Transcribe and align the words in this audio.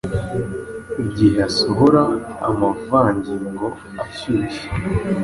igihe 1.03 1.37
asohora 1.49 2.01
amavangingo 2.47 3.65
ashyushye 4.03 4.67